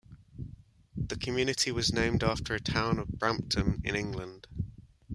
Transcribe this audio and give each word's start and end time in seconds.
The 0.97 1.15
community 1.15 1.71
was 1.71 1.93
named 1.93 2.23
after 2.23 2.57
the 2.57 2.63
town 2.63 2.97
of 2.97 3.07
Brampton, 3.07 3.83
in 3.85 3.95
England. 3.95 4.47